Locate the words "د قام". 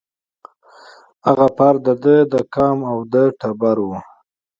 2.33-2.77